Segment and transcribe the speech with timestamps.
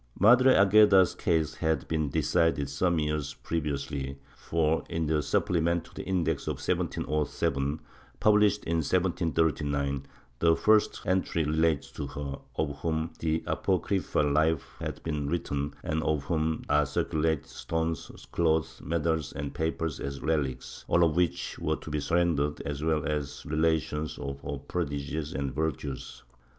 [0.19, 5.83] ^ Madre Agueda's case had been decided some years pre viously for, in the Supplement
[5.83, 7.79] to the Index of 1707,
[8.19, 10.07] published in 1739,
[10.39, 16.01] the first entry relates to her, "of whom the apocryphal life has been written, and
[16.01, 21.75] of whom are circulated stones, cloths, medals and papers as relics," all of which were
[21.75, 26.23] to be surrendered as well as relations of her prodigies and virtues.